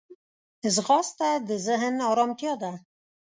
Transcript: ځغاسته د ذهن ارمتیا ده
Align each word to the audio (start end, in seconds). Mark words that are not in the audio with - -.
ځغاسته 0.75 1.29
د 1.47 1.49
ذهن 1.65 1.95
ارمتیا 2.11 2.53
ده 2.61 2.71